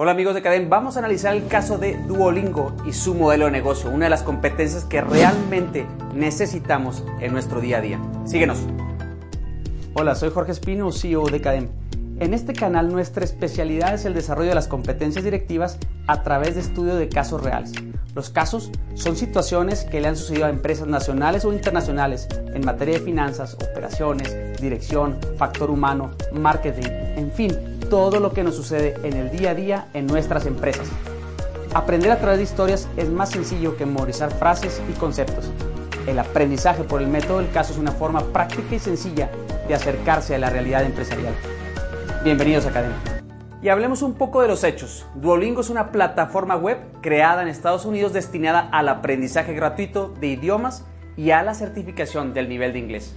[0.00, 3.50] Hola amigos de Cadem, vamos a analizar el caso de Duolingo y su modelo de
[3.50, 8.00] negocio, una de las competencias que realmente necesitamos en nuestro día a día.
[8.24, 8.60] Síguenos.
[9.94, 11.68] Hola, soy Jorge Espino, CEO de Cadem.
[12.20, 16.60] En este canal nuestra especialidad es el desarrollo de las competencias directivas a través de
[16.60, 17.72] estudio de casos reales.
[18.14, 23.00] Los casos son situaciones que le han sucedido a empresas nacionales o internacionales en materia
[23.00, 26.86] de finanzas, operaciones, dirección, factor humano, marketing,
[27.16, 30.88] en fin, todo lo que nos sucede en el día a día en nuestras empresas.
[31.74, 35.50] Aprender a través de historias es más sencillo que memorizar frases y conceptos.
[36.06, 39.30] El aprendizaje por el método del caso es una forma práctica y sencilla
[39.66, 41.34] de acercarse a la realidad empresarial.
[42.24, 42.96] Bienvenidos a Academia.
[43.60, 45.06] Y hablemos un poco de los hechos.
[45.14, 50.84] Duolingo es una plataforma web creada en Estados Unidos destinada al aprendizaje gratuito de idiomas
[51.16, 53.14] y a la certificación del nivel de inglés.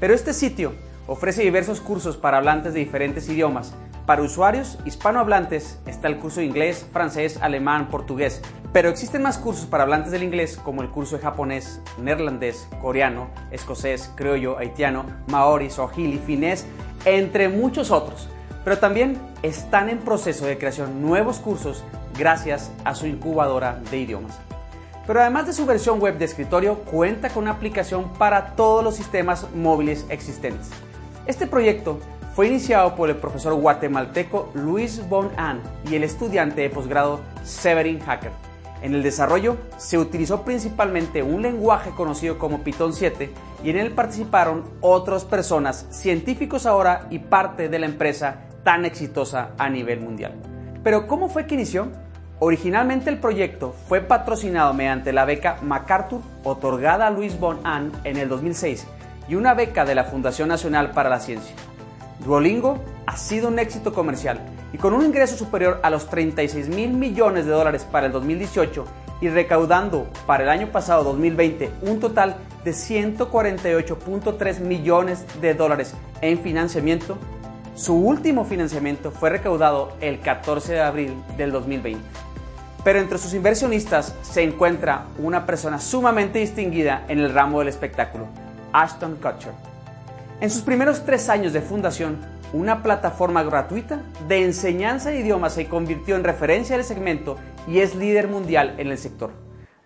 [0.00, 0.72] Pero este sitio
[1.06, 3.74] ofrece diversos cursos para hablantes de diferentes idiomas,
[4.06, 8.40] para usuarios hispanohablantes está el curso de inglés, francés, alemán, portugués,
[8.72, 13.28] pero existen más cursos para hablantes del inglés como el curso de japonés, neerlandés, coreano,
[13.50, 16.66] escocés, criollo, haitiano, maori, swahili, finés,
[17.04, 18.28] entre muchos otros.
[18.62, 21.82] Pero también están en proceso de creación nuevos cursos
[22.16, 24.38] gracias a su incubadora de idiomas.
[25.06, 28.94] Pero además de su versión web de escritorio, cuenta con una aplicación para todos los
[28.94, 30.70] sistemas móviles existentes.
[31.26, 31.98] Este proyecto
[32.36, 37.98] fue iniciado por el profesor guatemalteco Luis Von An y el estudiante de posgrado Severin
[38.00, 38.30] Hacker.
[38.82, 43.30] En el desarrollo se utilizó principalmente un lenguaje conocido como Python 7
[43.64, 49.52] y en él participaron otras personas, científicos ahora y parte de la empresa tan exitosa
[49.56, 50.34] a nivel mundial.
[50.84, 51.88] Pero ¿cómo fue que inició?
[52.38, 58.18] Originalmente el proyecto fue patrocinado mediante la beca MacArthur otorgada a Luis Von An en
[58.18, 58.86] el 2006
[59.26, 61.56] y una beca de la Fundación Nacional para la Ciencia.
[62.20, 64.40] Duolingo ha sido un éxito comercial
[64.72, 68.84] y con un ingreso superior a los 36 mil millones de dólares para el 2018
[69.20, 76.38] y recaudando para el año pasado 2020 un total de 148.3 millones de dólares en
[76.40, 77.16] financiamiento,
[77.74, 82.02] su último financiamiento fue recaudado el 14 de abril del 2020.
[82.82, 88.26] Pero entre sus inversionistas se encuentra una persona sumamente distinguida en el ramo del espectáculo,
[88.72, 89.75] Ashton Kutcher
[90.38, 92.18] en sus primeros tres años de fundación,
[92.52, 97.36] una plataforma gratuita de enseñanza de idiomas se convirtió en referencia del segmento
[97.66, 99.30] y es líder mundial en el sector.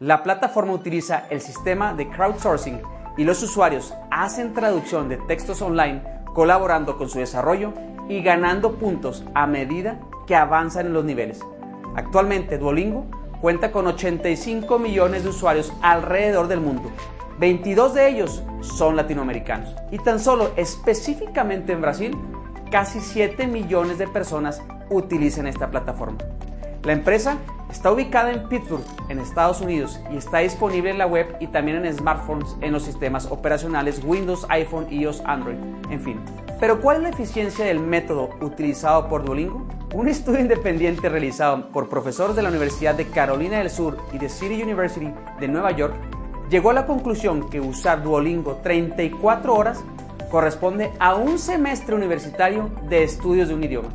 [0.00, 2.80] La plataforma utiliza el sistema de crowdsourcing
[3.18, 7.74] y los usuarios hacen traducción de textos online colaborando con su desarrollo
[8.08, 11.40] y ganando puntos a medida que avanzan en los niveles.
[11.94, 13.04] Actualmente Duolingo
[13.42, 16.90] cuenta con 85 millones de usuarios alrededor del mundo
[17.38, 19.74] 22 de ellos son latinoamericanos.
[19.90, 22.18] Y tan solo específicamente en Brasil,
[22.70, 26.18] casi 7 millones de personas utilizan esta plataforma.
[26.82, 27.38] La empresa
[27.70, 31.84] está ubicada en Pittsburgh, en Estados Unidos, y está disponible en la web y también
[31.84, 35.58] en smartphones en los sistemas operacionales Windows, iPhone, iOS, Android,
[35.90, 36.20] en fin.
[36.58, 39.66] Pero ¿cuál es la eficiencia del método utilizado por Duolingo?
[39.94, 44.28] Un estudio independiente realizado por profesores de la Universidad de Carolina del Sur y de
[44.28, 45.94] City University de Nueva York
[46.50, 49.84] llegó a la conclusión que usar Duolingo 34 horas
[50.30, 53.88] corresponde a un semestre universitario de estudios de un idioma.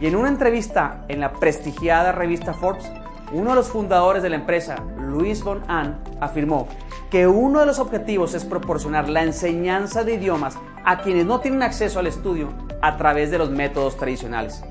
[0.00, 2.90] Y en una entrevista en la prestigiada revista Forbes,
[3.32, 6.68] uno de los fundadores de la empresa, Luis Von An, afirmó
[7.10, 11.62] que uno de los objetivos es proporcionar la enseñanza de idiomas a quienes no tienen
[11.62, 12.48] acceso al estudio
[12.82, 14.62] a través de los métodos tradicionales.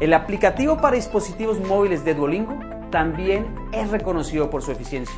[0.00, 2.58] El aplicativo para dispositivos móviles de Duolingo
[2.90, 5.14] también es reconocido por su eficiencia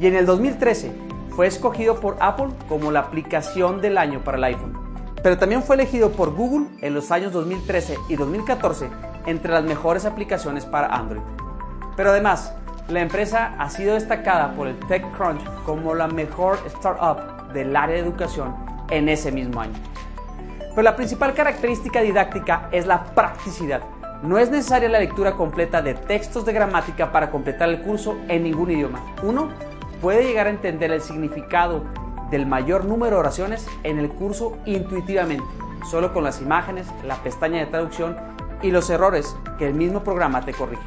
[0.00, 0.92] y en el 2013
[1.36, 4.78] fue escogido por Apple como la aplicación del año para el iPhone.
[5.22, 8.88] Pero también fue elegido por Google en los años 2013 y 2014
[9.26, 11.20] entre las mejores aplicaciones para Android.
[11.96, 12.54] Pero además,
[12.88, 18.00] la empresa ha sido destacada por el TechCrunch como la mejor startup del área de
[18.00, 18.56] educación
[18.90, 19.74] en ese mismo año.
[20.70, 23.82] Pero la principal característica didáctica es la practicidad.
[24.22, 28.44] No es necesaria la lectura completa de textos de gramática para completar el curso en
[28.44, 29.00] ningún idioma.
[29.22, 29.48] Uno
[30.00, 31.84] puede llegar a entender el significado
[32.30, 35.44] del mayor número de oraciones en el curso intuitivamente,
[35.90, 38.16] solo con las imágenes, la pestaña de traducción
[38.62, 40.82] y los errores que el mismo programa te corrige.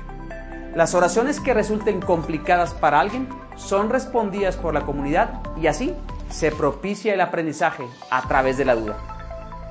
[0.76, 5.94] Las oraciones que resulten complicadas para alguien son respondidas por la comunidad y así
[6.30, 8.98] se propicia el aprendizaje a través de la duda.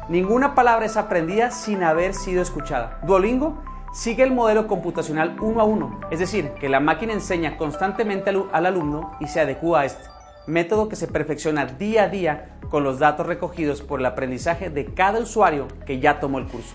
[0.09, 3.01] Ninguna palabra es aprendida sin haber sido escuchada.
[3.03, 3.63] Duolingo
[3.93, 8.67] sigue el modelo computacional uno a uno, es decir, que la máquina enseña constantemente al,
[8.67, 10.09] alumno y se adecua a este,
[10.47, 14.87] método que se perfecciona día a día con los datos recogidos por el aprendizaje de
[14.87, 16.75] cada usuario que ya tomó el curso.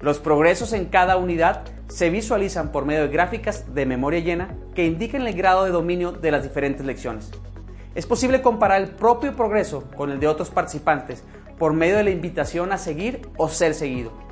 [0.00, 4.84] Los progresos en cada unidad se visualizan por medio de gráficas de memoria llena que
[4.84, 7.30] indican el grado de dominio de las diferentes lecciones.
[7.94, 11.22] Es posible comparar el propio progreso con el de otros participantes
[11.58, 14.23] por medio de la invitación a seguir o ser seguido.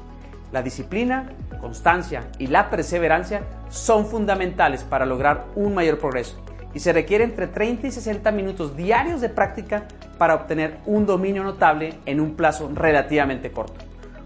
[0.52, 6.37] La disciplina, constancia y la perseverancia son fundamentales para lograr un mayor progreso
[6.75, 9.84] y se requiere entre 30 y 60 minutos diarios de práctica
[10.19, 13.81] para obtener un dominio notable en un plazo relativamente corto.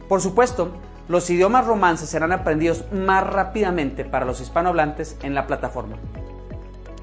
[0.09, 0.73] Por supuesto,
[1.09, 5.97] los idiomas romances serán aprendidos más rápidamente para los hispanohablantes en la plataforma.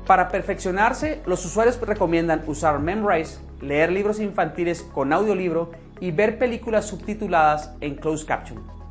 [0.06, 5.72] Para perfeccionarse, los usuarios recomiendan usar Memrise, leer libros infantiles con audiolibro
[6.02, 8.83] y ver películas subtituladas en closed caption.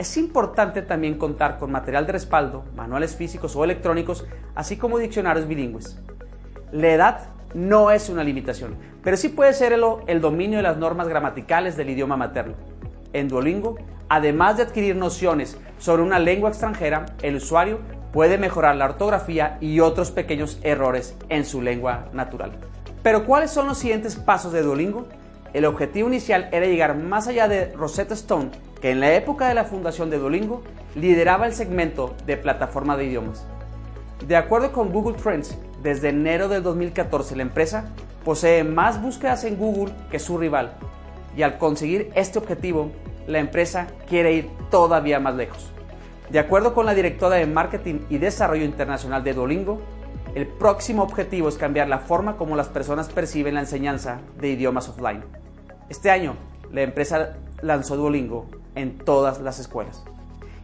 [0.00, 4.24] Es importante también contar con material de respaldo, manuales físicos o electrónicos,
[4.54, 6.00] así como diccionarios bilingües.
[6.72, 11.06] La edad no es una limitación, pero sí puede ser el, dominio de las normas
[11.06, 12.54] gramaticales del idioma materno.
[13.12, 13.76] En Duolingo,
[14.08, 17.80] además de adquirir nociones sobre una lengua extranjera, el usuario
[18.10, 22.52] puede mejorar la ortografía y otros pequeños errores en su lengua natural.
[23.02, 25.08] Pero ¿cuáles son los siguientes pasos de Duolingo?
[25.52, 28.50] El objetivo inicial era llegar más allá de Rosetta Stone,
[28.80, 30.62] que en la época de la fundación de Duolingo
[30.94, 33.46] lideraba el segmento de plataforma de idiomas.
[34.26, 37.86] De acuerdo con Google Trends, desde enero del 2014 la empresa
[38.24, 40.74] posee más búsquedas en Google que su rival,
[41.36, 42.92] y al conseguir este objetivo,
[43.26, 45.72] la empresa quiere ir todavía más lejos.
[46.28, 49.80] De acuerdo con la directora de Marketing y Desarrollo Internacional de Duolingo,
[50.34, 54.88] el próximo objetivo es cambiar la forma como las personas perciben la enseñanza de idiomas
[54.88, 55.24] offline.
[55.90, 56.36] Este año,
[56.72, 58.46] la empresa lanzó Duolingo
[58.76, 60.04] en todas las escuelas.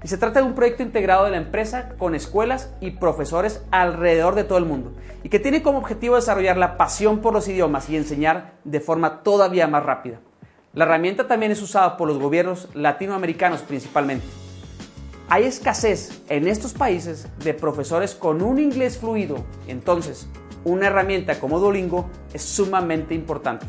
[0.05, 4.37] Y se trata de un proyecto integrado de la empresa con escuelas y profesores alrededor
[4.37, 4.93] de todo el mundo
[5.25, 9.25] y que tiene como objetivo desarrollar la pasión por los idiomas y enseñar de forma
[9.25, 10.21] todavía más rápida.
[10.75, 14.27] La herramienta también es usada por los gobiernos latinoamericanos principalmente.
[15.29, 20.29] Hay escasez en estos países de profesores con un inglés fluido, entonces
[20.63, 23.67] una herramienta como Duolingo es sumamente importante.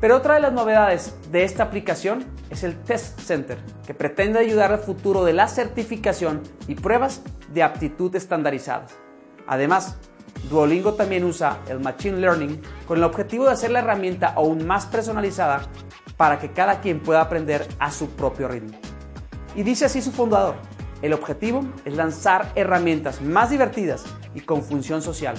[0.00, 4.72] Pero otra de las novedades de esta aplicación es el Test Center, que pretende ayudar
[4.72, 8.94] al futuro de la certificación y pruebas de aptitud estandarizadas.
[9.46, 9.98] Además,
[10.48, 14.86] Duolingo también usa el Machine Learning con el objetivo de hacer la herramienta aún más
[14.86, 15.62] personalizada
[16.16, 18.78] para que cada quien pueda aprender a su propio ritmo.
[19.54, 20.54] Y dice así su fundador,
[21.02, 24.04] el objetivo es lanzar herramientas más divertidas
[24.34, 25.34] y con función social,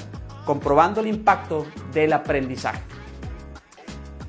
[0.46, 2.82] comprobando el impacto del aprendizaje.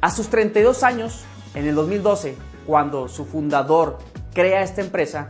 [0.03, 1.23] A sus 32 años,
[1.55, 2.35] en el 2012,
[2.67, 3.99] cuando su fundador
[4.35, 5.29] crea esta empresa,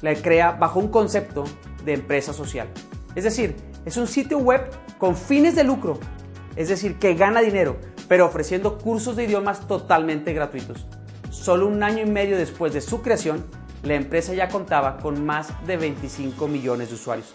[0.00, 1.42] la crea bajo un concepto
[1.84, 2.68] de empresa social.
[3.16, 5.98] Es decir, es un sitio web con fines de lucro,
[6.54, 10.86] es decir, que gana dinero, pero ofreciendo cursos de idiomas totalmente gratuitos.
[11.30, 13.44] Solo un año y medio después de su creación,
[13.82, 17.34] la empresa ya contaba con más de 25 millones de usuarios.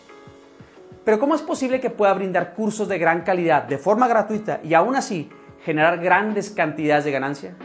[1.04, 4.74] Pero ¿cómo es posible que pueda brindar cursos de gran calidad de forma gratuita y
[4.74, 5.30] aún así
[5.64, 7.56] generar grandes cantidades de ganancia?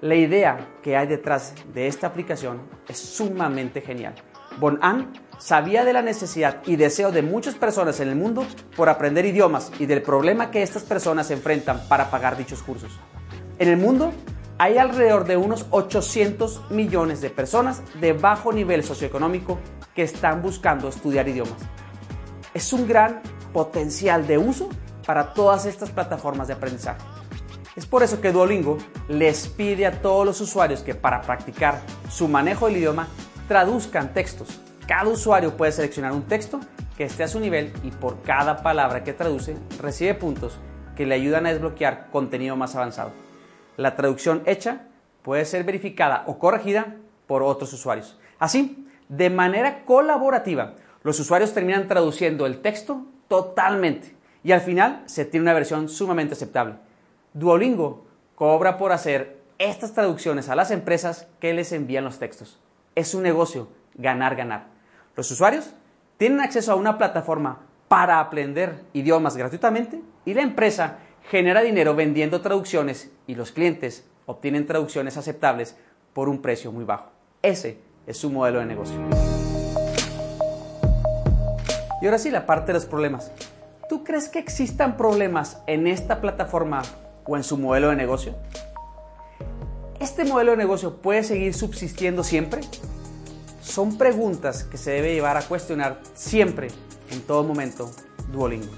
[0.00, 4.14] La idea que hay detrás de esta aplicación es sumamente genial.
[4.58, 8.46] Bon An sabía de la necesidad y deseo de muchas personas en el mundo
[8.76, 12.98] por aprender idiomas y del problema que estas personas enfrentan para pagar dichos cursos.
[13.58, 14.12] En el mundo
[14.58, 19.58] hay alrededor de unos 800 millones de personas de bajo nivel socioeconómico
[19.94, 21.56] que están buscando estudiar idiomas.
[22.52, 23.22] Es un gran
[23.52, 24.68] potencial de uso
[25.06, 27.00] para todas estas plataformas de aprendizaje.
[27.76, 28.78] Es por eso que Duolingo
[29.08, 31.80] les pide a todos los usuarios que para practicar
[32.10, 33.08] su manejo del idioma
[33.48, 34.60] traduzcan textos.
[34.86, 36.60] Cada usuario puede seleccionar un texto
[36.96, 40.58] que esté a su nivel y por cada palabra que traduce recibe puntos
[40.96, 43.12] que le ayudan a desbloquear contenido más avanzado
[43.80, 44.82] la traducción hecha
[45.22, 48.18] puede ser verificada o corregida por otros usuarios.
[48.38, 55.24] Así, de manera colaborativa, los usuarios terminan traduciendo el texto totalmente y al final se
[55.24, 56.76] tiene una versión sumamente aceptable.
[57.34, 62.58] Duolingo cobra por hacer estas traducciones a las empresas que les envían los textos.
[62.94, 64.68] Es un negocio, ganar, ganar.
[65.16, 65.74] Los usuarios
[66.16, 72.40] tienen acceso a una plataforma para aprender idiomas gratuitamente y la empresa genera dinero vendiendo
[72.40, 75.76] traducciones y los clientes obtienen traducciones aceptables
[76.14, 77.10] por un precio muy bajo.
[77.42, 78.96] Ese es su modelo de negocio.
[82.00, 83.30] Y ahora sí, la parte de los problemas.
[83.90, 86.82] ¿Tú crees que existan problemas en esta plataforma
[87.26, 88.36] o en su modelo de negocio?
[89.98, 92.60] ¿Este modelo de negocio puede seguir subsistiendo siempre?
[93.60, 96.68] Son preguntas que se debe llevar a cuestionar siempre,
[97.10, 97.90] en todo momento,
[98.30, 98.70] Duolingo.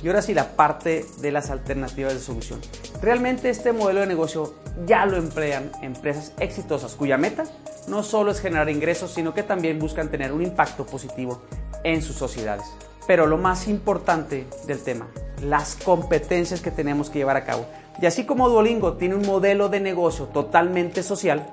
[0.00, 2.60] Y ahora sí, la parte de las alternativas de solución.
[3.02, 4.54] Realmente este modelo de negocio
[4.86, 7.46] ya lo emplean empresas exitosas cuya meta
[7.88, 11.42] no solo es generar ingresos, sino que también buscan tener un impacto positivo
[11.84, 12.66] en sus sociedades.
[13.06, 15.08] Pero lo más importante del tema,
[15.42, 17.66] las competencias que tenemos que llevar a cabo.
[18.00, 21.46] Y así como Duolingo tiene un modelo de negocio totalmente social,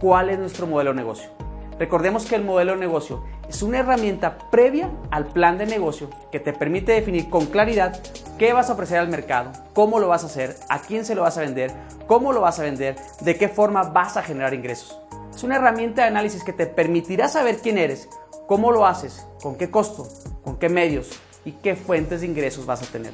[0.00, 1.30] ¿cuál es nuestro modelo de negocio?
[1.78, 6.40] Recordemos que el modelo de negocio es una herramienta previa al plan de negocio que
[6.40, 8.00] te permite definir con claridad
[8.36, 11.22] qué vas a ofrecer al mercado, cómo lo vas a hacer, a quién se lo
[11.22, 11.72] vas a vender,
[12.06, 14.98] cómo lo vas a vender, de qué forma vas a generar ingresos.
[15.38, 18.08] Es una herramienta de análisis que te permitirá saber quién eres,
[18.48, 20.08] cómo lo haces, con qué costo,
[20.42, 21.10] con qué medios
[21.44, 23.12] y qué fuentes de ingresos vas a tener.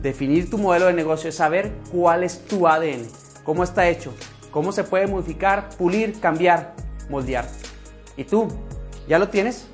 [0.00, 3.06] Definir tu modelo de negocio es saber cuál es tu ADN,
[3.44, 4.12] cómo está hecho,
[4.50, 6.74] cómo se puede modificar, pulir, cambiar,
[7.08, 7.48] moldear.
[8.16, 8.48] ¿Y tú?
[9.06, 9.68] ¿Ya lo tienes?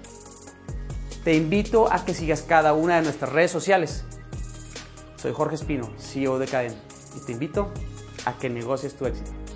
[1.24, 4.04] Te invito a que sigas cada una de nuestras redes sociales.
[5.16, 6.76] Soy Jorge Espino, CEO de Cadena,
[7.16, 7.72] y te invito
[8.26, 9.47] a que negocies tu éxito.